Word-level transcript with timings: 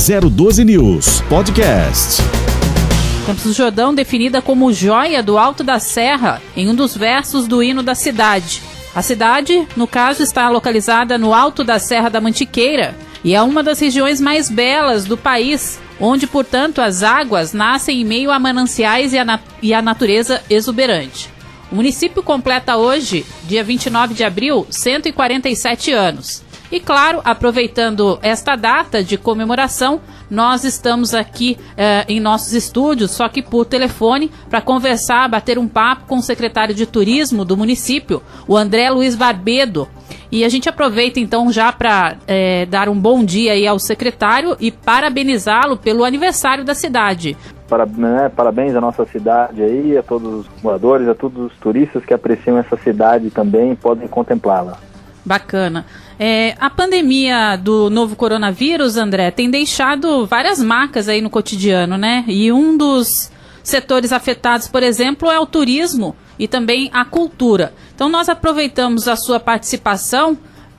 012 0.00 0.64
News 0.64 1.20
Podcast. 1.28 2.22
Campos 3.26 3.44
do 3.44 3.52
Jordão 3.52 3.94
definida 3.94 4.40
como 4.40 4.72
joia 4.72 5.22
do 5.22 5.36
Alto 5.36 5.62
da 5.62 5.78
Serra 5.78 6.40
em 6.56 6.70
um 6.70 6.74
dos 6.74 6.96
versos 6.96 7.46
do 7.46 7.62
hino 7.62 7.82
da 7.82 7.94
cidade. 7.94 8.62
A 8.94 9.02
cidade, 9.02 9.68
no 9.76 9.86
caso, 9.86 10.22
está 10.22 10.48
localizada 10.48 11.18
no 11.18 11.34
alto 11.34 11.62
da 11.62 11.78
Serra 11.78 12.08
da 12.08 12.18
Mantiqueira 12.18 12.96
e 13.22 13.34
é 13.34 13.42
uma 13.42 13.62
das 13.62 13.78
regiões 13.78 14.22
mais 14.22 14.48
belas 14.48 15.04
do 15.04 15.18
país, 15.18 15.78
onde, 16.00 16.26
portanto, 16.26 16.80
as 16.80 17.02
águas 17.02 17.52
nascem 17.52 18.00
em 18.00 18.04
meio 18.04 18.30
a 18.30 18.38
mananciais 18.38 19.12
e 19.12 19.18
a, 19.18 19.24
nat 19.24 19.42
e 19.60 19.74
a 19.74 19.82
natureza 19.82 20.40
exuberante. 20.48 21.28
O 21.70 21.74
município 21.74 22.22
completa 22.22 22.78
hoje, 22.78 23.26
dia 23.44 23.62
29 23.62 24.14
de 24.14 24.24
abril, 24.24 24.66
147 24.70 25.92
anos. 25.92 26.42
E 26.72 26.78
claro, 26.78 27.20
aproveitando 27.24 28.18
esta 28.22 28.54
data 28.54 29.02
de 29.02 29.18
comemoração, 29.18 30.00
nós 30.30 30.62
estamos 30.62 31.12
aqui 31.12 31.58
eh, 31.76 32.04
em 32.08 32.20
nossos 32.20 32.52
estúdios, 32.52 33.10
só 33.10 33.28
que 33.28 33.42
por 33.42 33.64
telefone, 33.64 34.30
para 34.48 34.60
conversar, 34.60 35.28
bater 35.28 35.58
um 35.58 35.66
papo 35.66 36.06
com 36.06 36.18
o 36.18 36.22
secretário 36.22 36.72
de 36.72 36.86
turismo 36.86 37.44
do 37.44 37.56
município, 37.56 38.22
o 38.46 38.56
André 38.56 38.88
Luiz 38.88 39.16
Barbedo. 39.16 39.88
E 40.30 40.44
a 40.44 40.48
gente 40.48 40.68
aproveita 40.68 41.18
então 41.18 41.50
já 41.50 41.72
para 41.72 42.16
eh, 42.28 42.66
dar 42.66 42.88
um 42.88 42.94
bom 42.94 43.24
dia 43.24 43.52
aí 43.52 43.66
ao 43.66 43.80
secretário 43.80 44.56
e 44.60 44.70
parabenizá-lo 44.70 45.76
pelo 45.76 46.04
aniversário 46.04 46.64
da 46.64 46.74
cidade. 46.74 47.36
Né, 47.96 48.30
parabéns 48.34 48.76
à 48.76 48.80
nossa 48.80 49.04
cidade 49.06 49.62
aí, 49.62 49.96
a 49.96 50.02
todos 50.04 50.40
os 50.40 50.62
moradores, 50.62 51.08
a 51.08 51.14
todos 51.14 51.50
os 51.50 51.58
turistas 51.58 52.04
que 52.04 52.14
apreciam 52.14 52.58
essa 52.58 52.76
cidade 52.76 53.30
também 53.30 53.74
podem 53.74 54.06
contemplá-la. 54.06 54.89
Bacana. 55.24 55.86
É, 56.18 56.54
a 56.58 56.68
pandemia 56.68 57.56
do 57.56 57.90
novo 57.90 58.16
coronavírus, 58.16 58.96
André, 58.96 59.30
tem 59.30 59.50
deixado 59.50 60.26
várias 60.26 60.62
marcas 60.62 61.08
aí 61.08 61.20
no 61.20 61.30
cotidiano, 61.30 61.96
né? 61.96 62.24
E 62.26 62.52
um 62.52 62.76
dos 62.76 63.30
setores 63.62 64.12
afetados, 64.12 64.68
por 64.68 64.82
exemplo, 64.82 65.30
é 65.30 65.38
o 65.38 65.46
turismo 65.46 66.16
e 66.38 66.48
também 66.48 66.90
a 66.92 67.04
cultura. 67.04 67.72
Então 67.94 68.08
nós 68.08 68.28
aproveitamos 68.28 69.08
a 69.08 69.16
sua 69.16 69.38
participação 69.38 70.36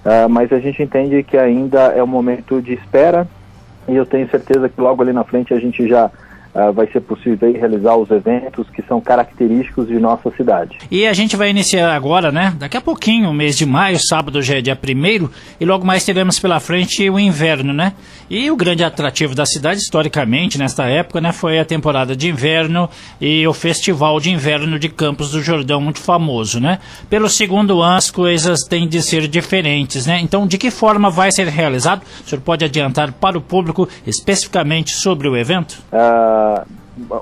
Uh, 0.04 0.28
mas 0.28 0.52
a 0.52 0.58
gente 0.58 0.82
entende 0.82 1.22
que 1.22 1.36
ainda 1.36 1.92
é 1.92 2.02
um 2.02 2.06
momento 2.06 2.60
de 2.62 2.72
espera 2.72 3.28
e 3.86 3.94
eu 3.94 4.06
tenho 4.06 4.28
certeza 4.30 4.68
que 4.68 4.80
logo 4.80 5.02
ali 5.02 5.12
na 5.12 5.24
frente 5.24 5.52
a 5.52 5.58
gente 5.58 5.86
já 5.86 6.10
uh, 6.54 6.72
vai 6.72 6.86
ser 6.90 7.00
possível 7.00 7.52
realizar 7.52 7.96
os 7.96 8.10
eventos 8.10 8.68
que 8.70 8.82
são 8.82 9.00
característicos 9.00 9.88
de 9.88 9.98
nossa 9.98 10.30
cidade. 10.32 10.78
E 10.90 11.06
a 11.06 11.12
gente 11.12 11.36
vai 11.36 11.50
iniciar 11.50 11.94
agora, 11.94 12.30
né? 12.30 12.54
Daqui 12.58 12.76
a 12.76 12.80
pouquinho, 12.80 13.32
mês 13.32 13.56
de 13.56 13.66
maio, 13.66 13.98
sábado 13.98 14.42
já 14.42 14.58
é 14.58 14.60
dia 14.60 14.76
primeiro, 14.76 15.30
e 15.60 15.64
logo 15.64 15.86
mais 15.86 16.04
teremos 16.04 16.38
pela 16.38 16.60
frente 16.60 17.08
o 17.08 17.18
inverno, 17.18 17.72
né? 17.72 17.92
E 18.28 18.50
o 18.50 18.56
grande 18.56 18.84
atrativo 18.84 19.34
da 19.34 19.44
cidade, 19.44 19.80
historicamente, 19.80 20.56
nesta 20.56 20.84
época, 20.84 21.20
né, 21.20 21.32
foi 21.32 21.58
a 21.58 21.64
temporada 21.64 22.14
de 22.14 22.28
inverno 22.28 22.88
e 23.20 23.44
o 23.46 23.52
Festival 23.52 24.20
de 24.20 24.30
Inverno 24.30 24.78
de 24.78 24.88
Campos 24.88 25.32
do 25.32 25.42
Jordão, 25.42 25.80
muito 25.80 25.98
famoso, 25.98 26.60
né? 26.60 26.78
Pelo 27.08 27.28
segundo 27.28 27.82
ano, 27.82 27.96
as 27.96 28.10
coisas 28.10 28.60
têm 28.62 28.86
de 28.86 29.02
ser 29.02 29.26
diferentes, 29.26 30.06
né? 30.06 30.20
Então, 30.20 30.46
de 30.46 30.58
que 30.58 30.70
forma 30.70 31.10
vai 31.10 31.32
ser 31.32 31.48
realizado? 31.48 32.02
O 32.24 32.28
senhor 32.28 32.40
pode 32.40 32.64
adiantar 32.64 33.12
para 33.12 33.36
o 33.36 33.40
público 33.40 33.88
especificamente 34.06 34.92
sobre 34.92 35.28
o 35.28 35.36
evento? 35.36 35.82
Uh 35.92 36.39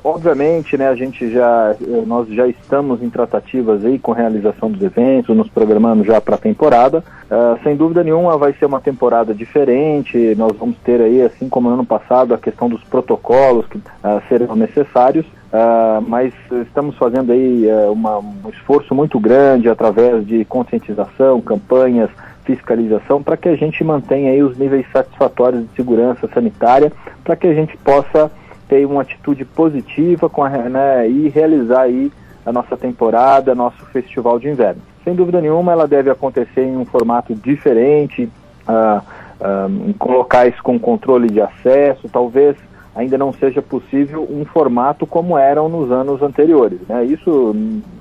obviamente, 0.02 0.76
né, 0.76 0.88
a 0.88 0.94
gente 0.94 1.30
já, 1.30 1.74
nós 2.06 2.28
já 2.28 2.46
estamos 2.46 3.02
em 3.02 3.10
tratativas 3.10 3.84
aí 3.84 3.98
com 3.98 4.12
realização 4.12 4.70
dos 4.70 4.82
eventos, 4.82 5.36
nos 5.36 5.48
programando 5.48 6.04
já 6.04 6.20
para 6.20 6.34
a 6.34 6.38
temporada. 6.38 7.04
Uh, 7.30 7.62
sem 7.62 7.76
dúvida 7.76 8.02
nenhuma 8.02 8.36
vai 8.36 8.52
ser 8.54 8.66
uma 8.66 8.80
temporada 8.80 9.34
diferente, 9.34 10.34
nós 10.36 10.56
vamos 10.56 10.76
ter 10.78 11.00
aí, 11.00 11.22
assim 11.22 11.48
como 11.48 11.68
no 11.68 11.74
ano 11.74 11.84
passado, 11.84 12.34
a 12.34 12.38
questão 12.38 12.68
dos 12.68 12.82
protocolos 12.84 13.66
que 13.66 13.78
uh, 13.78 13.82
serão 14.28 14.56
necessários, 14.56 15.26
uh, 15.26 16.02
mas 16.06 16.32
estamos 16.66 16.96
fazendo 16.96 17.32
aí 17.32 17.66
uma, 17.90 18.18
um 18.18 18.48
esforço 18.52 18.94
muito 18.94 19.20
grande 19.20 19.68
através 19.68 20.26
de 20.26 20.44
conscientização, 20.46 21.40
campanhas, 21.40 22.10
fiscalização, 22.44 23.22
para 23.22 23.36
que 23.36 23.48
a 23.48 23.56
gente 23.56 23.84
mantenha 23.84 24.32
aí 24.32 24.42
os 24.42 24.56
níveis 24.56 24.86
satisfatórios 24.90 25.68
de 25.68 25.76
segurança 25.76 26.26
sanitária, 26.32 26.90
para 27.22 27.36
que 27.36 27.46
a 27.46 27.52
gente 27.52 27.76
possa 27.76 28.30
ter 28.68 28.86
uma 28.86 29.02
atitude 29.02 29.44
positiva 29.44 30.28
com 30.28 30.44
a, 30.44 30.48
né, 30.48 31.08
e 31.08 31.28
realizar 31.28 31.82
aí 31.82 32.12
a 32.44 32.52
nossa 32.52 32.76
temporada, 32.76 33.54
nosso 33.54 33.84
festival 33.86 34.38
de 34.38 34.48
inverno. 34.48 34.80
Sem 35.04 35.14
dúvida 35.14 35.40
nenhuma, 35.40 35.72
ela 35.72 35.86
deve 35.86 36.10
acontecer 36.10 36.62
em 36.62 36.76
um 36.76 36.84
formato 36.84 37.34
diferente, 37.34 38.28
uh, 38.68 38.98
uh, 39.00 39.94
com 39.98 40.12
locais 40.12 40.58
com 40.60 40.78
controle 40.78 41.28
de 41.28 41.40
acesso, 41.40 42.08
talvez 42.10 42.56
ainda 42.94 43.16
não 43.16 43.32
seja 43.32 43.62
possível 43.62 44.26
um 44.28 44.44
formato 44.44 45.06
como 45.06 45.38
eram 45.38 45.68
nos 45.68 45.90
anos 45.92 46.20
anteriores. 46.20 46.80
Né? 46.88 47.04
Isso 47.04 47.54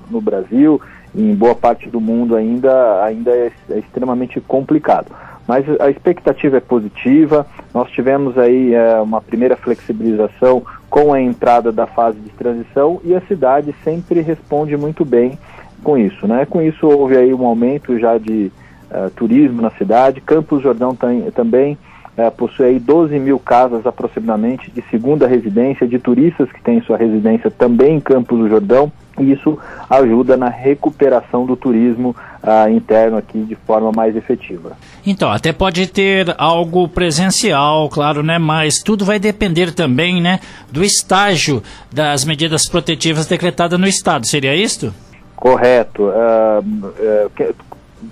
no 0.10 0.20
Brasil, 0.20 0.82
em 1.16 1.36
boa 1.36 1.54
parte 1.54 1.90
do 1.90 2.02
mundo 2.02 2.36
ainda, 2.36 3.04
ainda 3.04 3.32
é, 3.32 3.52
é 3.70 3.80
extremamente 3.80 4.42
complicado. 4.42 5.12
Mas 5.48 5.66
a 5.80 5.90
expectativa 5.90 6.58
é 6.58 6.60
positiva. 6.60 7.48
Nós 7.74 7.90
tivemos 7.90 8.38
aí 8.38 8.74
é, 8.74 9.00
uma 9.00 9.22
primeira 9.22 9.56
flexibilização 9.56 10.62
com 10.90 11.14
a 11.14 11.22
entrada 11.22 11.72
da 11.72 11.88
fase 11.88 12.20
de 12.20 12.30
transição 12.30 13.00
e 13.04 13.16
a 13.16 13.22
cidade 13.22 13.74
sempre 13.84 14.22
responde 14.22 14.76
muito 14.76 15.06
bem 15.06 15.38
com 15.84 15.98
isso. 15.98 16.28
Né? 16.28 16.46
Com 16.46 16.62
isso 16.62 16.88
houve 16.88 17.16
aí 17.16 17.34
um 17.34 17.46
aumento 17.46 17.98
já 17.98 18.18
de 18.18 18.52
uh, 18.92 19.10
turismo 19.12 19.62
na 19.62 19.70
cidade. 19.72 20.22
Campos 20.22 20.62
Jordão 20.62 20.96
tem, 20.96 21.30
também 21.32 21.78
uh, 22.18 22.32
possui 22.32 22.66
aí 22.66 22.80
12 22.80 23.18
mil 23.20 23.40
casas 23.40 23.86
aproximadamente 23.86 24.72
de 24.72 24.82
segunda 24.90 25.28
residência, 25.28 25.88
de 25.88 26.00
turistas 26.00 26.52
que 26.52 26.62
têm 26.62 26.82
sua 26.82 26.98
residência 26.98 27.50
também 27.50 27.98
em 27.98 28.02
Campos 28.02 28.38
do 28.38 28.50
Jordão 28.50 28.92
e 29.20 29.32
isso 29.32 29.58
ajuda 29.90 30.38
na 30.38 30.50
recuperação 30.50 31.46
do 31.46 31.56
turismo 31.56 32.16
uh, 32.44 32.70
interno 32.70 33.18
aqui 33.18 33.40
de 33.40 33.56
forma 33.56 33.92
mais 33.92 34.16
efetiva. 34.16 34.74
Então, 35.06 35.32
até 35.32 35.52
pode 35.52 35.88
ter 35.88 36.36
algo 36.38 36.88
presencial, 36.88 37.90
claro, 37.90 38.22
né? 38.24 38.38
Mas 38.38 38.80
tudo 38.82 39.06
vai 39.06 39.20
depender 39.20 39.74
também, 39.74 40.22
né, 40.22 40.40
do 40.72 40.84
estágio 40.84 41.64
das 41.92 42.26
medidas 42.26 42.68
protetivas 42.70 43.26
decretadas 43.26 43.80
no 43.80 43.88
estado. 43.88 44.28
Seria 44.28 44.56
isto? 44.56 44.94
Correto. 45.36 46.04
Uh, 46.04 46.86
uh, 46.86 47.56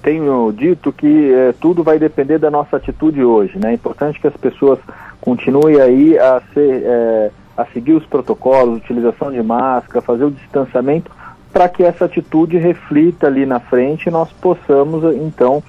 tenho 0.02 0.52
dito 0.52 0.92
que 0.92 1.08
uh, 1.08 1.54
tudo 1.60 1.84
vai 1.84 2.00
depender 2.00 2.38
da 2.40 2.50
nossa 2.50 2.78
atitude 2.78 3.24
hoje, 3.24 3.58
né? 3.58 3.72
É 3.72 3.74
importante 3.74 4.20
que 4.20 4.28
as 4.28 4.36
pessoas 4.36 4.80
continuem 5.26 5.82
aí 5.82 6.20
a 6.20 6.40
ser 6.54 6.84
eh, 6.86 7.32
a 7.58 7.66
seguir 7.66 7.94
os 7.94 8.06
protocolos, 8.06 8.78
utilização 8.78 9.32
de 9.32 9.42
máscara, 9.42 10.02
fazer 10.02 10.26
o 10.26 10.32
distanciamento, 10.32 11.12
para 11.54 11.70
que 11.70 11.84
essa 11.84 12.04
atitude 12.04 12.58
reflita 12.58 13.28
ali 13.28 13.46
na 13.46 13.62
frente 13.62 14.08
e 14.08 14.12
nós 14.12 14.30
possamos, 14.34 15.16
então, 15.16 15.64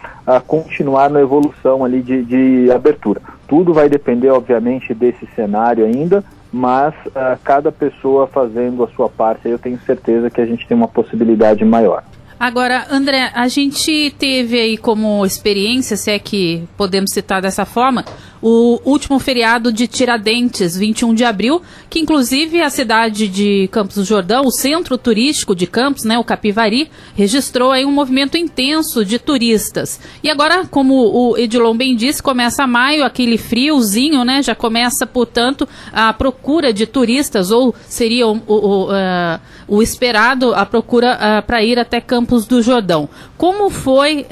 continuar 0.47 1.09
na 1.09 1.21
evolução 1.21 1.85
ali 1.85 2.03
de, 2.03 2.25
de 2.25 2.73
abertura. 2.73 3.21
Tudo 3.47 3.73
vai 3.73 3.89
depender, 3.89 4.31
obviamente, 4.31 4.93
desse 4.93 5.29
cenário 5.37 5.85
ainda, 5.85 6.25
mas 6.53 6.93
uh, 7.07 7.39
cada 7.45 7.71
pessoa 7.71 8.27
fazendo 8.27 8.83
a 8.83 8.89
sua 8.89 9.09
parte, 9.09 9.49
eu 9.49 9.59
tenho 9.59 9.79
certeza 9.87 10.31
que 10.31 10.41
a 10.41 10.47
gente 10.47 10.67
tem 10.67 10.77
uma 10.77 10.89
possibilidade 10.89 11.65
maior. 11.65 12.03
Agora, 12.39 12.87
André, 12.91 13.31
a 13.35 13.49
gente 13.49 14.15
teve 14.19 14.61
aí 14.61 14.77
como 14.77 15.25
experiência, 15.25 15.97
se 15.97 16.11
é 16.11 16.19
que 16.19 16.69
podemos 16.77 17.11
citar 17.13 17.41
dessa 17.41 17.65
forma, 17.65 18.05
o 18.43 18.81
último 18.85 19.19
feriado 19.19 19.73
de 19.73 19.87
Tiradentes, 19.87 20.77
21 20.77 21.15
de 21.15 21.25
abril, 21.25 21.63
que 21.89 21.99
inclusive 21.99 22.61
a 22.61 22.71
cidade 22.71 23.29
de 23.29 23.69
Campos 23.73 23.97
do 23.97 24.05
Jordão, 24.05 24.45
o 24.45 24.51
centro 24.51 24.99
turístico 24.99 25.55
de 25.55 25.67
Campos, 25.67 26.05
né, 26.05 26.19
o 26.19 26.25
Capivari, 26.25 26.91
registrou 27.15 27.73
aí 27.73 27.85
um 27.85 27.93
movimento 27.93 28.37
intenso 28.37 29.05
de 29.05 29.19
turistas. 29.19 30.01
E 30.23 30.31
agora, 30.31 30.67
como 30.67 30.95
o 30.95 31.37
Edilon 31.39 31.77
bem 31.77 31.97
disse, 31.97 32.23
começa 32.23 32.67
maio, 32.67 33.05
aquele 33.05 33.39
friozinho, 33.39 34.25
né, 34.25 34.43
já 34.43 34.55
começa, 34.55 35.07
portanto, 35.07 35.69
a 35.93 36.13
procura 36.13 36.73
de 36.73 36.87
turistas, 36.87 37.51
ou 37.51 37.75
seria 37.89 38.27
o, 38.27 38.41
o, 38.47 38.85
uh, 38.87 39.41
o 39.69 39.83
esperado, 39.83 40.55
a 40.55 40.67
procura 40.67 41.17
uh, 41.17 41.47
para 41.47 41.63
ir 41.63 41.79
até 41.79 42.01
Campos 42.01 42.47
do 42.47 42.63
Jordão. 42.63 43.09
Como 43.37 43.71
foi 43.71 44.21
uh, 44.21 44.27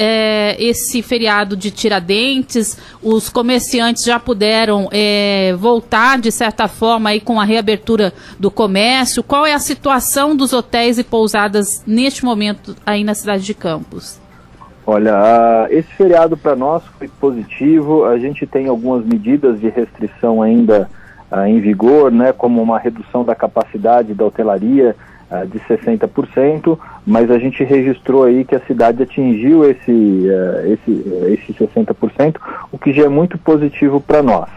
esse 0.58 1.02
feriado 1.02 1.56
de 1.56 1.70
Tiradentes? 1.70 2.78
Os 3.02 3.28
comerciantes 3.28 3.93
já 4.02 4.18
puderam 4.18 4.88
eh, 4.92 5.54
voltar, 5.58 6.18
de 6.18 6.32
certa 6.32 6.66
forma, 6.66 7.10
aí 7.10 7.20
com 7.20 7.40
a 7.40 7.44
reabertura 7.44 8.12
do 8.38 8.50
comércio? 8.50 9.22
Qual 9.22 9.46
é 9.46 9.52
a 9.52 9.58
situação 9.58 10.34
dos 10.34 10.52
hotéis 10.52 10.98
e 10.98 11.04
pousadas 11.04 11.84
neste 11.86 12.24
momento 12.24 12.74
aí 12.84 13.04
na 13.04 13.14
cidade 13.14 13.44
de 13.44 13.54
Campos? 13.54 14.18
Olha, 14.86 15.66
esse 15.70 15.88
feriado 15.94 16.36
para 16.36 16.54
nós 16.54 16.82
foi 16.98 17.08
positivo. 17.08 18.04
A 18.04 18.18
gente 18.18 18.46
tem 18.46 18.68
algumas 18.68 19.04
medidas 19.04 19.60
de 19.60 19.68
restrição 19.68 20.42
ainda 20.42 20.88
uh, 21.30 21.46
em 21.46 21.60
vigor, 21.60 22.10
né, 22.10 22.32
como 22.32 22.62
uma 22.62 22.78
redução 22.78 23.24
da 23.24 23.34
capacidade 23.34 24.12
da 24.12 24.24
hotelaria 24.24 24.94
uh, 25.30 25.46
de 25.46 25.58
60%, 25.60 26.78
mas 27.06 27.30
a 27.30 27.38
gente 27.38 27.62
registrou 27.64 28.24
aí 28.24 28.44
que 28.44 28.54
a 28.54 28.60
cidade 28.60 29.02
atingiu 29.02 29.68
esse, 29.68 29.90
uh, 29.90 30.72
esse, 30.72 30.90
esse 31.32 31.52
60%, 31.52 32.36
o 32.72 32.78
que 32.78 32.92
já 32.92 33.04
é 33.04 33.08
muito 33.08 33.38
positivo 33.38 34.00
para 34.00 34.22
nós. 34.22 34.48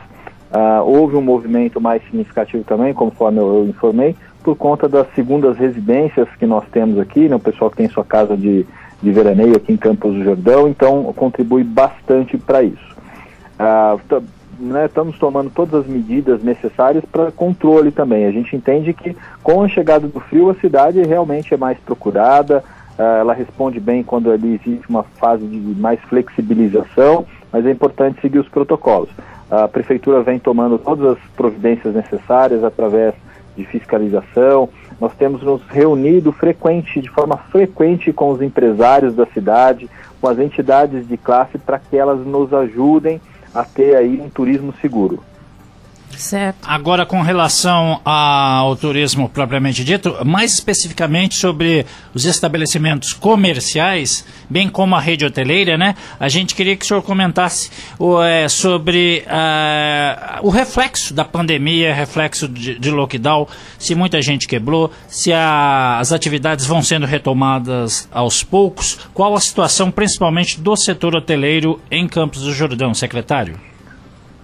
houve 0.85 1.15
um 1.15 1.21
movimento 1.21 1.79
mais 1.79 2.01
significativo 2.03 2.63
também, 2.63 2.93
conforme 2.93 3.39
eu, 3.39 3.47
eu 3.47 3.65
informei, 3.67 4.15
por 4.43 4.55
conta 4.55 4.87
das 4.87 5.07
segundas 5.13 5.57
residências 5.57 6.27
que 6.39 6.45
nós 6.45 6.63
temos 6.71 6.97
aqui, 6.99 7.27
né, 7.27 7.35
o 7.35 7.39
pessoal 7.39 7.69
que 7.69 7.77
tem 7.77 7.89
sua 7.89 8.05
casa 8.05 8.37
de, 8.37 8.65
de 9.01 9.11
veraneio 9.11 9.55
aqui 9.55 9.73
em 9.73 9.77
Campos 9.77 10.13
do 10.13 10.23
Jordão, 10.23 10.67
então 10.69 11.11
contribui 11.13 11.63
bastante 11.63 12.37
para 12.37 12.63
isso. 12.63 12.95
Uh, 13.59 14.21
né, 14.59 14.86
estamos 14.86 15.18
tomando 15.18 15.50
todas 15.50 15.81
as 15.81 15.88
medidas 15.88 16.44
necessárias 16.44 17.04
para 17.06 17.31
controle 17.31 17.92
também. 17.92 18.25
A 18.25 18.31
gente 18.31 18.56
entende 18.56 18.94
que 18.94 19.15
com 19.44 19.63
a 19.63 19.68
chegada 19.68 20.07
do 20.07 20.19
frio 20.19 20.50
a 20.50 20.56
cidade 20.56 21.01
realmente 21.04 21.54
é 21.54 21.57
mais 21.57 21.77
procurada, 21.80 22.63
uh, 22.98 23.01
ela 23.01 23.33
responde 23.33 23.80
bem 23.80 24.04
quando 24.04 24.31
ali 24.31 24.56
existe 24.56 24.89
uma 24.89 25.04
fase 25.04 25.45
de 25.45 25.57
mais 25.80 26.00
flexibilização, 26.01 27.25
mas 27.51 27.65
é 27.65 27.71
importante 27.71 28.21
seguir 28.21 28.39
os 28.39 28.50
protocolos. 28.50 29.09
A 29.50 29.68
prefeitura 29.68 30.21
vem 30.21 30.39
tomando 30.39 30.77
todas 30.77 31.18
as 31.18 31.19
providências 31.36 31.95
necessárias 31.95 32.63
através 32.63 33.13
de 33.56 33.65
fiscalização. 33.65 34.69
Nós 35.00 35.13
temos 35.13 35.42
nos 35.42 35.62
reunido 35.69 36.31
frequente, 36.33 37.00
de 37.00 37.10
forma 37.10 37.38
frequente 37.38 38.12
com 38.12 38.30
os 38.30 38.42
empresários 38.42 39.15
da 39.15 39.25
cidade, 39.27 39.89
com 40.19 40.27
as 40.27 40.38
entidades 40.38 41.07
de 41.07 41.15
classe 41.15 41.57
para 41.57 41.80
que 41.80 41.95
elas 41.95 42.25
nos 42.25 42.53
ajudem 42.53 43.21
a 43.53 43.63
ter 43.63 43.95
aí 43.95 44.19
um 44.19 44.29
turismo 44.29 44.73
seguro. 44.81 45.23
Certo. 46.15 46.57
Agora, 46.63 47.06
com 47.06 47.21
relação 47.21 48.01
ao 48.04 48.75
turismo 48.75 49.30
propriamente 49.30 49.83
dito, 49.83 50.18
mais 50.25 50.54
especificamente 50.54 51.36
sobre 51.36 51.86
os 52.13 52.25
estabelecimentos 52.25 53.13
comerciais, 53.13 54.25
bem 54.50 54.68
como 54.68 54.95
a 54.95 55.00
rede 55.00 55.25
hoteleira, 55.25 55.77
né? 55.77 55.95
A 56.19 56.27
gente 56.27 56.56
queria 56.56 56.75
que 56.75 56.83
o 56.83 56.88
senhor 56.88 57.01
comentasse 57.04 57.69
é, 58.25 58.48
sobre 58.50 59.24
uh, 59.27 60.48
o 60.48 60.50
reflexo 60.50 61.13
da 61.13 61.24
pandemia, 61.24 61.94
reflexo 61.94 62.48
de, 62.48 62.80
de 62.80 62.89
lockdown, 62.89 63.48
se 63.77 63.94
muita 63.94 64.21
gente 64.21 64.48
quebrou, 64.48 64.92
se 65.07 65.31
a, 65.31 66.00
as 66.00 66.12
atividades 66.12 66.65
vão 66.65 66.81
sendo 66.81 67.06
retomadas 67.06 68.07
aos 68.12 68.44
poucos, 68.44 68.98
qual 69.13 69.36
a 69.36 69.39
situação 69.39 69.92
principalmente 69.92 70.60
do 70.60 70.75
setor 70.75 71.15
hoteleiro 71.15 71.80
em 71.92 72.07
Campos 72.07 72.42
do 72.42 72.53
Jordão, 72.53 72.94
secretário? 72.94 73.66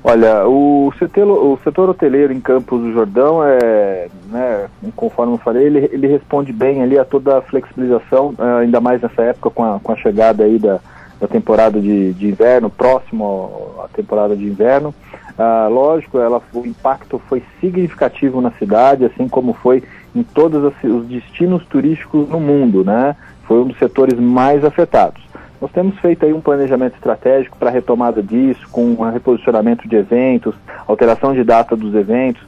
Olha, 0.05 0.45
o 0.45 0.91
setor, 0.99 1.27
o 1.27 1.57
setor 1.63 1.89
hoteleiro 1.89 2.33
em 2.33 2.41
Campos 2.41 2.81
do 2.81 2.91
Jordão, 2.91 3.41
é, 3.41 4.09
né, 4.29 4.67
conforme 4.97 5.33
eu 5.33 5.37
falei, 5.37 5.65
ele, 5.65 5.89
ele 5.93 6.07
responde 6.07 6.51
bem 6.51 6.83
ali 6.83 6.99
a 6.99 7.05
toda 7.05 7.37
a 7.37 7.41
flexibilização, 7.41 8.33
é, 8.37 8.63
ainda 8.63 8.81
mais 8.81 9.01
nessa 9.01 9.21
época 9.21 9.49
com 9.49 9.63
a, 9.63 9.79
com 9.79 9.91
a 9.93 9.95
chegada 9.95 10.43
aí 10.43 10.59
da, 10.59 10.81
da 11.21 11.27
temporada 11.27 11.79
de, 11.79 12.11
de 12.13 12.27
inverno, 12.27 12.69
próximo 12.69 13.75
à 13.81 13.87
temporada 13.87 14.35
de 14.35 14.43
inverno. 14.43 14.93
Ah, 15.37 15.67
lógico, 15.71 16.19
ela, 16.19 16.41
o 16.53 16.65
impacto 16.65 17.19
foi 17.29 17.41
significativo 17.61 18.41
na 18.41 18.51
cidade, 18.51 19.05
assim 19.05 19.29
como 19.29 19.53
foi 19.53 19.83
em 20.13 20.21
todos 20.21 20.73
os 20.83 21.05
destinos 21.05 21.65
turísticos 21.65 22.27
no 22.27 22.41
mundo, 22.41 22.83
né? 22.83 23.15
Foi 23.47 23.61
um 23.61 23.67
dos 23.67 23.79
setores 23.79 24.19
mais 24.19 24.65
afetados. 24.65 25.22
Nós 25.63 25.71
temos 25.71 25.97
feito 25.99 26.25
aí 26.25 26.33
um 26.33 26.41
planejamento 26.41 26.95
estratégico 26.95 27.57
para 27.57 27.69
retomada 27.69 28.21
disso, 28.21 28.67
com 28.69 28.83
um 28.83 29.09
reposicionamento 29.09 29.87
de 29.87 29.95
eventos, 29.95 30.53
alteração 30.85 31.33
de 31.33 31.41
data 31.41 31.73
dos 31.73 31.95
eventos, 31.95 32.43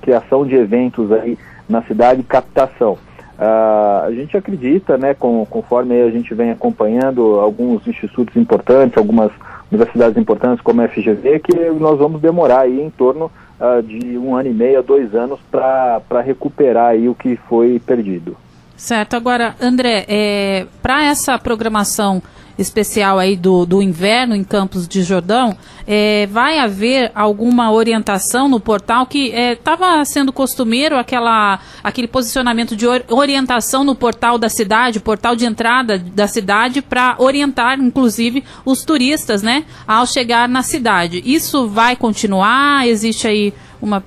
criação 0.00 0.46
de 0.46 0.54
eventos 0.54 1.10
aí 1.10 1.36
na 1.68 1.82
cidade 1.82 2.22
captação. 2.22 2.92
Uh, 2.92 4.06
a 4.06 4.12
gente 4.12 4.36
acredita, 4.36 4.96
né, 4.96 5.14
com, 5.14 5.44
conforme 5.46 6.00
a 6.00 6.08
gente 6.12 6.32
vem 6.32 6.52
acompanhando 6.52 7.40
alguns 7.40 7.84
institutos 7.88 8.36
importantes, 8.36 8.96
algumas 8.96 9.32
universidades 9.68 10.16
importantes 10.16 10.60
como 10.60 10.80
a 10.80 10.86
FGV, 10.86 11.40
que 11.40 11.70
nós 11.70 11.98
vamos 11.98 12.20
demorar 12.20 12.60
aí 12.60 12.80
em 12.80 12.88
torno 12.88 13.32
uh, 13.58 13.82
de 13.82 14.16
um 14.16 14.36
ano 14.36 14.50
e 14.50 14.54
meio 14.54 14.78
a 14.78 14.82
dois 14.82 15.12
anos 15.12 15.40
para 15.50 16.20
recuperar 16.24 16.90
aí 16.90 17.08
o 17.08 17.16
que 17.16 17.34
foi 17.34 17.82
perdido. 17.84 18.36
Certo. 18.76 19.14
Agora, 19.14 19.56
André, 19.60 20.04
é, 20.08 20.66
para 20.80 21.04
essa 21.04 21.38
programação 21.38 22.22
especial 22.58 23.18
aí 23.18 23.36
do, 23.36 23.66
do 23.66 23.82
inverno 23.82 24.34
em 24.34 24.44
Campos 24.44 24.86
de 24.86 25.02
Jordão, 25.02 25.56
é, 25.86 26.26
vai 26.26 26.58
haver 26.58 27.10
alguma 27.14 27.72
orientação 27.72 28.48
no 28.48 28.60
portal 28.60 29.06
que 29.06 29.28
estava 29.28 30.00
é, 30.00 30.04
sendo 30.04 30.32
costumeiro 30.32 30.96
aquela, 30.96 31.58
aquele 31.82 32.08
posicionamento 32.08 32.76
de 32.76 32.86
orientação 33.08 33.84
no 33.84 33.94
portal 33.94 34.38
da 34.38 34.48
cidade, 34.48 35.00
portal 35.00 35.36
de 35.36 35.44
entrada 35.44 35.98
da 35.98 36.26
cidade, 36.26 36.80
para 36.80 37.16
orientar, 37.18 37.78
inclusive, 37.80 38.44
os 38.64 38.84
turistas, 38.84 39.42
né, 39.42 39.64
ao 39.86 40.06
chegar 40.06 40.48
na 40.48 40.62
cidade. 40.62 41.22
Isso 41.24 41.68
vai 41.68 41.96
continuar? 41.96 42.86
Existe 42.86 43.26
aí 43.26 43.52
uma 43.80 44.02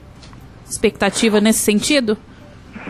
expectativa 0.70 1.40
nesse 1.40 1.60
sentido? 1.60 2.18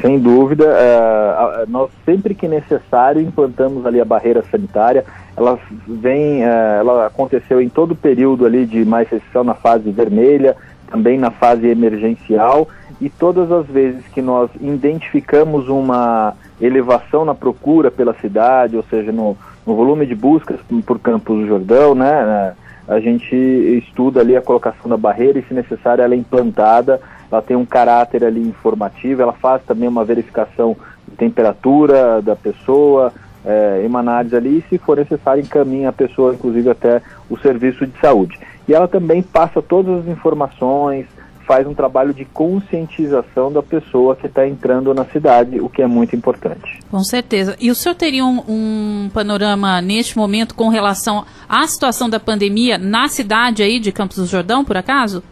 Sem 0.01 0.19
dúvida, 0.19 0.65
é, 0.65 1.65
nós 1.67 1.89
sempre 2.05 2.35
que 2.35 2.47
necessário 2.47 3.21
implantamos 3.21 3.85
ali 3.85 3.99
a 3.99 4.05
barreira 4.05 4.43
sanitária. 4.51 5.03
Ela 5.35 5.57
vem, 5.87 6.43
é, 6.43 6.77
ela 6.79 7.07
aconteceu 7.07 7.61
em 7.61 7.69
todo 7.69 7.91
o 7.91 7.95
período 7.95 8.45
ali 8.45 8.65
de 8.65 8.85
mais 8.85 9.09
restrição 9.09 9.43
na 9.43 9.55
fase 9.55 9.89
vermelha, 9.91 10.55
também 10.89 11.17
na 11.17 11.31
fase 11.31 11.67
emergencial 11.67 12.67
e 12.99 13.09
todas 13.09 13.51
as 13.51 13.65
vezes 13.67 14.05
que 14.07 14.21
nós 14.21 14.49
identificamos 14.59 15.67
uma 15.69 16.33
elevação 16.59 17.23
na 17.23 17.35
procura 17.35 17.91
pela 17.91 18.13
cidade, 18.15 18.75
ou 18.75 18.83
seja, 18.83 19.11
no, 19.11 19.37
no 19.65 19.75
volume 19.75 20.05
de 20.05 20.15
buscas 20.15 20.59
por 20.85 20.99
Campos 20.99 21.37
do 21.39 21.47
Jordão, 21.47 21.93
né, 21.93 22.55
a 22.87 22.99
gente 22.99 23.35
estuda 23.35 24.21
ali 24.21 24.35
a 24.35 24.41
colocação 24.41 24.89
da 24.89 24.97
barreira 24.97 25.37
e, 25.37 25.43
se 25.43 25.53
necessário, 25.53 26.03
ela 26.03 26.13
é 26.13 26.17
implantada 26.17 26.99
ela 27.31 27.41
tem 27.41 27.57
um 27.57 27.65
caráter 27.65 28.23
ali 28.23 28.41
informativo, 28.41 29.21
ela 29.21 29.33
faz 29.33 29.61
também 29.63 29.87
uma 29.87 30.05
verificação 30.05 30.75
de 31.07 31.15
temperatura 31.15 32.21
da 32.21 32.35
pessoa, 32.35 33.13
é, 33.45 33.83
uma 33.85 33.99
análise 33.99 34.35
ali, 34.35 34.57
e 34.59 34.69
se 34.69 34.77
for 34.77 34.97
necessário, 34.97 35.41
encaminha 35.41 35.89
a 35.89 35.93
pessoa, 35.93 36.33
inclusive, 36.33 36.69
até 36.69 37.01
o 37.29 37.37
serviço 37.37 37.85
de 37.85 37.97
saúde. 37.99 38.39
E 38.67 38.73
ela 38.73 38.87
também 38.87 39.21
passa 39.21 39.61
todas 39.61 39.99
as 40.01 40.07
informações, 40.07 41.05
faz 41.47 41.65
um 41.65 41.73
trabalho 41.73 42.13
de 42.13 42.25
conscientização 42.25 43.49
da 43.49 43.63
pessoa 43.63 44.17
que 44.17 44.27
está 44.27 44.45
entrando 44.45 44.93
na 44.93 45.05
cidade, 45.05 45.61
o 45.61 45.69
que 45.69 45.81
é 45.81 45.87
muito 45.87 46.13
importante. 46.13 46.79
Com 46.91 47.01
certeza. 47.05 47.55
E 47.57 47.71
o 47.71 47.75
senhor 47.75 47.95
teria 47.95 48.25
um, 48.25 48.43
um, 48.47 49.09
panorama 49.13 49.81
neste 49.81 50.17
momento 50.17 50.53
com 50.53 50.67
relação 50.67 51.25
à 51.47 51.65
situação 51.65 52.09
da 52.09 52.19
pandemia 52.19 52.77
na 52.77 53.07
cidade 53.07 53.63
aí 53.63 53.79
de 53.79 53.93
Campos 53.93 54.17
do 54.17 54.25
Jordão, 54.25 54.65
por 54.65 54.75
acaso? 54.75 55.23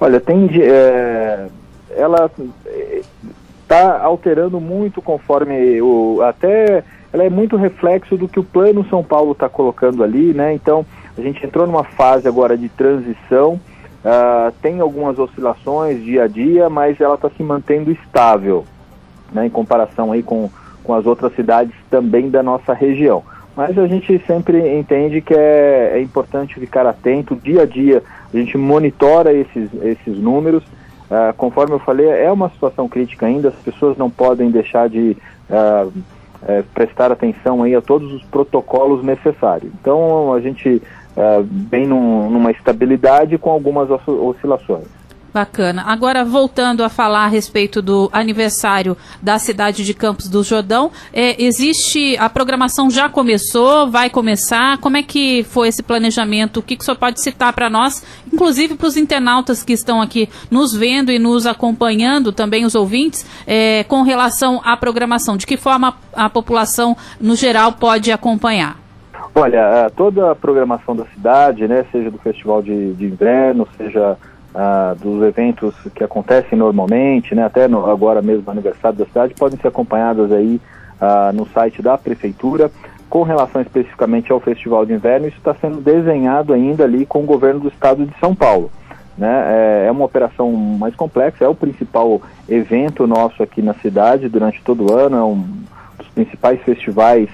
Olha, 0.00 0.20
tem 0.20 0.48
é, 0.60 1.46
ela 1.90 2.30
está 3.62 4.02
alterando 4.02 4.60
muito 4.60 5.00
conforme 5.00 5.80
o 5.80 6.22
até 6.22 6.82
ela 7.12 7.24
é 7.24 7.30
muito 7.30 7.56
reflexo 7.56 8.16
do 8.16 8.28
que 8.28 8.38
o 8.38 8.44
plano 8.44 8.86
São 8.88 9.02
Paulo 9.02 9.32
está 9.32 9.48
colocando 9.48 10.02
ali, 10.02 10.32
né? 10.32 10.54
Então 10.54 10.86
a 11.16 11.20
gente 11.20 11.44
entrou 11.44 11.66
numa 11.66 11.84
fase 11.84 12.28
agora 12.28 12.56
de 12.56 12.68
transição, 12.68 13.54
uh, 14.04 14.52
tem 14.62 14.80
algumas 14.80 15.18
oscilações 15.18 16.02
dia 16.02 16.24
a 16.24 16.28
dia, 16.28 16.70
mas 16.70 17.00
ela 17.00 17.16
está 17.16 17.28
se 17.30 17.42
mantendo 17.42 17.90
estável, 17.90 18.64
né? 19.32 19.46
Em 19.46 19.50
comparação 19.50 20.12
aí 20.12 20.22
com, 20.22 20.48
com 20.84 20.94
as 20.94 21.04
outras 21.04 21.34
cidades 21.34 21.74
também 21.90 22.30
da 22.30 22.42
nossa 22.42 22.72
região. 22.72 23.24
Mas 23.60 23.76
a 23.76 23.86
gente 23.86 24.18
sempre 24.26 24.78
entende 24.78 25.20
que 25.20 25.34
é, 25.34 25.90
é 25.96 26.00
importante 26.00 26.58
ficar 26.58 26.86
atento 26.86 27.36
dia 27.36 27.64
a 27.64 27.66
dia, 27.66 28.02
a 28.32 28.34
gente 28.34 28.56
monitora 28.56 29.34
esses, 29.34 29.68
esses 29.82 30.16
números. 30.16 30.64
Uh, 30.64 31.34
conforme 31.36 31.74
eu 31.74 31.78
falei, 31.78 32.08
é 32.08 32.32
uma 32.32 32.48
situação 32.48 32.88
crítica 32.88 33.26
ainda, 33.26 33.48
as 33.48 33.54
pessoas 33.56 33.98
não 33.98 34.08
podem 34.08 34.50
deixar 34.50 34.88
de 34.88 35.14
uh, 35.50 35.92
prestar 36.72 37.12
atenção 37.12 37.62
aí 37.62 37.74
a 37.74 37.82
todos 37.82 38.10
os 38.14 38.22
protocolos 38.22 39.04
necessários. 39.04 39.70
Então 39.78 40.32
a 40.32 40.40
gente 40.40 40.80
vem 41.68 41.86
num, 41.86 42.30
numa 42.30 42.50
estabilidade 42.50 43.36
com 43.36 43.50
algumas 43.50 43.90
oscilações. 43.90 44.86
Bacana. 45.32 45.84
Agora, 45.86 46.24
voltando 46.24 46.82
a 46.82 46.88
falar 46.88 47.24
a 47.24 47.28
respeito 47.28 47.80
do 47.80 48.10
aniversário 48.12 48.96
da 49.22 49.38
cidade 49.38 49.84
de 49.84 49.94
Campos 49.94 50.28
do 50.28 50.42
Jordão, 50.42 50.90
é, 51.12 51.40
existe, 51.42 52.16
a 52.18 52.28
programação 52.28 52.90
já 52.90 53.08
começou, 53.08 53.88
vai 53.88 54.10
começar, 54.10 54.78
como 54.78 54.96
é 54.96 55.02
que 55.02 55.44
foi 55.44 55.68
esse 55.68 55.82
planejamento? 55.82 56.58
O 56.58 56.62
que, 56.62 56.76
que 56.76 56.82
o 56.82 56.84
senhor 56.84 56.96
pode 56.96 57.20
citar 57.20 57.52
para 57.52 57.70
nós, 57.70 58.04
inclusive 58.32 58.74
para 58.74 58.88
os 58.88 58.96
internautas 58.96 59.62
que 59.62 59.72
estão 59.72 60.02
aqui 60.02 60.28
nos 60.50 60.74
vendo 60.74 61.12
e 61.12 61.18
nos 61.18 61.46
acompanhando, 61.46 62.32
também 62.32 62.64
os 62.64 62.74
ouvintes, 62.74 63.24
é, 63.46 63.84
com 63.84 64.02
relação 64.02 64.60
à 64.64 64.76
programação? 64.76 65.36
De 65.36 65.46
que 65.46 65.56
forma 65.56 65.94
a 66.12 66.28
população, 66.28 66.96
no 67.20 67.36
geral, 67.36 67.72
pode 67.72 68.10
acompanhar? 68.10 68.76
Olha, 69.34 69.88
toda 69.96 70.32
a 70.32 70.34
programação 70.34 70.96
da 70.96 71.04
cidade, 71.06 71.68
né, 71.68 71.86
seja 71.92 72.10
do 72.10 72.18
Festival 72.18 72.60
de, 72.62 72.92
de 72.94 73.06
Inverno, 73.06 73.66
seja 73.76 74.18
ah, 74.54 74.94
dos 75.00 75.22
eventos 75.22 75.74
que 75.94 76.02
acontecem 76.02 76.58
normalmente, 76.58 77.34
né, 77.34 77.44
até 77.44 77.68
no, 77.68 77.88
agora 77.90 78.20
mesmo 78.20 78.42
no 78.44 78.50
aniversário 78.50 78.98
da 78.98 79.06
cidade, 79.06 79.34
podem 79.34 79.58
ser 79.58 79.68
acompanhadas 79.68 80.32
aí 80.32 80.60
ah, 81.00 81.30
no 81.32 81.46
site 81.48 81.80
da 81.82 81.96
prefeitura. 81.96 82.70
Com 83.08 83.22
relação 83.24 83.60
especificamente 83.60 84.30
ao 84.30 84.38
Festival 84.38 84.86
de 84.86 84.92
Inverno, 84.92 85.26
isso 85.26 85.38
está 85.38 85.52
sendo 85.54 85.80
desenhado 85.80 86.52
ainda 86.52 86.84
ali 86.84 87.04
com 87.04 87.20
o 87.22 87.26
governo 87.26 87.60
do 87.60 87.68
estado 87.68 88.06
de 88.06 88.16
São 88.20 88.34
Paulo. 88.34 88.70
Né? 89.18 89.28
É, 89.28 89.86
é 89.88 89.90
uma 89.90 90.04
operação 90.04 90.52
mais 90.52 90.94
complexa, 90.94 91.44
é 91.44 91.48
o 91.48 91.54
principal 91.54 92.22
evento 92.48 93.06
nosso 93.06 93.42
aqui 93.42 93.60
na 93.60 93.74
cidade 93.74 94.28
durante 94.28 94.62
todo 94.62 94.90
o 94.90 94.94
ano, 94.94 95.16
é 95.16 95.24
um 95.24 95.44
dos 95.98 96.08
principais 96.14 96.60
festivais 96.62 97.28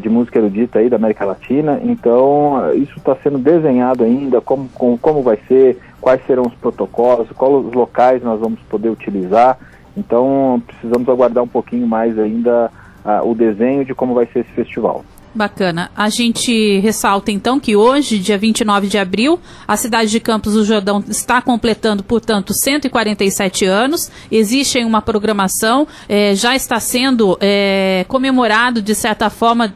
de 0.00 0.08
música 0.08 0.38
erudita 0.38 0.78
aí 0.80 0.88
da 0.88 0.96
América 0.96 1.24
Latina. 1.24 1.80
Então, 1.82 2.54
uh, 2.54 2.76
isso 2.76 2.98
está 2.98 3.14
sendo 3.22 3.38
desenhado 3.38 4.02
ainda, 4.02 4.40
como, 4.40 4.68
como, 4.74 4.98
como 4.98 5.22
vai 5.22 5.38
ser, 5.46 5.78
quais 6.00 6.20
serão 6.26 6.42
os 6.42 6.54
protocolos, 6.54 7.28
quais 7.30 7.66
os 7.66 7.72
locais 7.72 8.22
nós 8.22 8.40
vamos 8.40 8.60
poder 8.68 8.88
utilizar. 8.88 9.58
Então, 9.96 10.62
precisamos 10.66 11.08
aguardar 11.08 11.44
um 11.44 11.48
pouquinho 11.48 11.86
mais 11.86 12.18
ainda 12.18 12.70
uh, 13.04 13.28
o 13.28 13.34
desenho 13.34 13.84
de 13.84 13.94
como 13.94 14.14
vai 14.14 14.26
ser 14.26 14.40
esse 14.40 14.50
festival. 14.50 15.04
Bacana. 15.36 15.90
A 15.94 16.08
gente 16.08 16.78
ressalta 16.80 17.30
então 17.30 17.60
que 17.60 17.76
hoje, 17.76 18.18
dia 18.18 18.38
29 18.38 18.86
de 18.88 18.98
abril, 18.98 19.38
a 19.68 19.76
cidade 19.76 20.10
de 20.10 20.18
Campos 20.18 20.54
do 20.54 20.64
Jordão 20.64 21.04
está 21.08 21.40
completando, 21.40 22.02
portanto, 22.02 22.52
147 22.52 23.64
anos. 23.64 24.10
Existe 24.30 24.78
uma 24.84 25.02
programação, 25.02 25.86
eh, 26.08 26.34
já 26.34 26.56
está 26.56 26.80
sendo 26.80 27.38
eh, 27.40 28.04
comemorado 28.08 28.82
de 28.82 28.94
certa 28.94 29.30
forma 29.30 29.74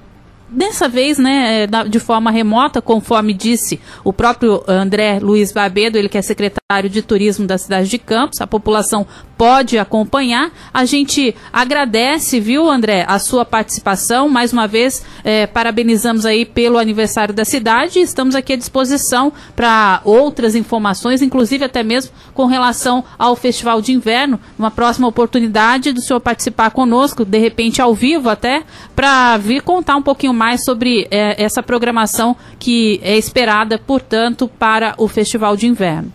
dessa 0.51 0.89
vez, 0.89 1.19
né, 1.19 1.65
é, 1.65 1.89
de 1.89 1.99
forma 1.99 2.31
remota, 2.31 2.83
conforme 2.83 3.33
disse 3.33 3.81
o 4.05 4.13
próprio 4.13 4.63
André 4.67 5.19
Luiz 5.21 5.53
Barbedo, 5.53 5.97
ele 5.97 6.09
que 6.09 6.19
é 6.19 6.23
secretário 6.23 6.89
de 6.89 7.03
turismo 7.03 7.47
da 7.47 7.59
cidade 7.59 7.89
de 7.89 7.99
Campos, 7.99 8.41
a 8.41 8.47
população 8.47 9.07
pode 9.41 9.79
acompanhar. 9.79 10.51
A 10.73 10.85
gente 10.85 11.35
agradece, 11.51 12.39
viu, 12.39 12.71
André, 12.71 13.07
a 13.09 13.19
sua 13.19 13.43
participação. 13.43 14.29
Mais 14.29 14.53
uma 14.53 14.69
vez, 14.69 15.03
é, 15.25 15.47
parabenizamos 15.47 16.27
aí 16.27 16.45
pelo 16.45 16.77
aniversário 16.77 17.33
da 17.33 17.43
cidade. 17.43 18.01
Estamos 18.01 18.35
aqui 18.35 18.53
à 18.53 18.57
disposição 18.57 19.33
para 19.57 20.03
outras 20.05 20.55
informações, 20.55 21.23
inclusive 21.23 21.65
até 21.65 21.83
mesmo 21.83 22.13
com 22.35 22.45
relação 22.45 23.03
ao 23.19 23.35
Festival 23.35 23.81
de 23.81 23.93
Inverno. 23.93 24.39
Uma 24.59 24.71
próxima 24.71 25.09
oportunidade 25.09 25.91
do 25.93 26.03
senhor 26.03 26.21
participar 26.21 26.71
conosco, 26.71 27.25
de 27.25 27.39
repente 27.39 27.81
ao 27.81 27.95
vivo 27.95 28.29
até, 28.29 28.63
para 28.95 29.39
vir 29.39 29.63
contar 29.63 29.97
um 29.97 30.03
pouquinho 30.03 30.35
mais 30.35 30.40
sobre 30.65 31.07
é, 31.11 31.43
essa 31.43 31.63
programação 31.63 32.37
que 32.59 33.01
é 33.03 33.17
esperada, 33.17 33.79
portanto, 33.79 34.49
para 34.49 34.95
o 34.99 35.07
Festival 35.07 35.57
de 35.57 35.67
Inverno. 35.67 36.13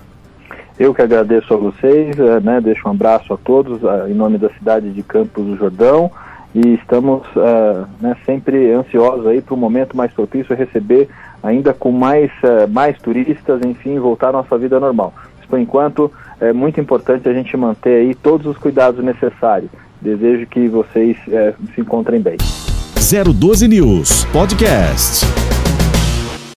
Eu 0.78 0.94
que 0.94 1.02
agradeço 1.02 1.54
a 1.54 1.58
vocês, 1.58 2.20
é, 2.20 2.40
né, 2.40 2.60
deixo 2.60 2.88
um 2.88 2.92
abraço 2.92 3.34
a 3.34 3.38
todos 3.38 3.80
em 4.10 4.14
nome 4.14 4.38
da 4.38 4.50
cidade 4.50 4.92
de 4.92 5.02
Campos 5.04 5.46
do 5.46 5.56
Jordão 5.56 6.12
e 6.56 6.76
estamos 6.76 7.28
uh, 7.36 7.86
né, 8.00 8.16
sempre 8.26 8.72
ansiosos 8.72 9.28
aí 9.28 9.42
para 9.42 9.54
o 9.54 9.58
momento 9.58 9.96
mais 9.98 10.10
propício 10.14 10.56
receber 10.56 11.10
ainda 11.44 11.74
com 11.74 11.92
mais, 11.92 12.32
uh, 12.44 12.66
mais 12.70 12.98
turistas, 12.98 13.60
enfim, 13.66 14.00
voltar 14.00 14.30
à 14.30 14.32
nossa 14.32 14.58
vida 14.58 14.80
normal. 14.80 15.14
Mas, 15.38 15.46
por 15.48 15.60
enquanto, 15.60 16.10
é 16.40 16.54
muito 16.54 16.80
importante 16.80 17.28
a 17.28 17.34
gente 17.34 17.56
manter 17.58 18.02
aí 18.02 18.16
todos 18.16 18.48
os 18.48 18.58
cuidados 18.58 19.04
necessários. 19.04 19.70
Desejo 20.02 20.48
que 20.48 20.70
vocês 20.70 21.18
uh, 21.28 21.54
se 21.74 21.82
encontrem 21.82 22.22
bem. 22.22 22.38
012 23.06 23.68
News 23.68 24.26
Podcast. 24.34 25.45